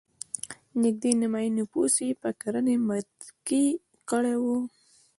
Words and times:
نږدې 0.83 1.11
نیمايي 1.21 1.49
نفوس 1.59 1.93
یې 2.05 2.19
پر 2.21 2.31
کرنې 2.41 2.75
متکي 2.87 3.65
کړی 4.09 4.35
و. 4.41 4.45